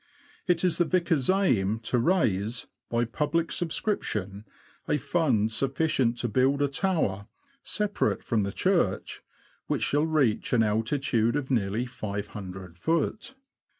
It 0.47 0.63
is 0.63 0.79
the 0.79 0.85
vicar's 0.85 1.29
aim 1.29 1.77
to 1.81 1.99
raise, 1.99 2.65
by 2.89 3.05
public 3.05 3.51
subscription, 3.51 4.45
a 4.89 4.97
fund 4.97 5.51
sufficient 5.51 6.17
to 6.17 6.27
build 6.27 6.59
a 6.63 6.67
tower 6.67 7.27
(separate 7.61 8.23
from 8.23 8.41
the 8.41 8.51
church) 8.51 9.21
which 9.67 9.83
shall 9.83 10.07
reach 10.07 10.53
an 10.53 10.63
altitude 10.63 11.35
of 11.35 11.51
nearly 11.51 11.85
500ft. 11.85 13.35